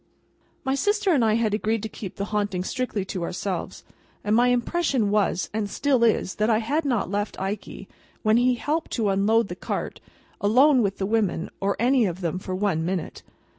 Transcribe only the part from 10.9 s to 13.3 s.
the women, or any one of them, for one minute.